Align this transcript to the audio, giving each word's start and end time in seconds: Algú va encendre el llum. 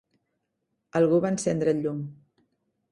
Algú 1.01 1.21
va 1.27 1.33
encendre 1.37 1.77
el 1.77 1.87
llum. 1.87 2.05